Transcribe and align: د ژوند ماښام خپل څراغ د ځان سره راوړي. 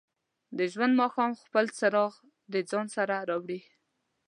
د 0.57 0.59
ژوند 0.73 0.93
ماښام 1.01 1.31
خپل 1.45 1.65
څراغ 1.77 2.13
د 2.53 2.55
ځان 2.69 2.85
سره 2.95 3.15
راوړي. 3.29 3.59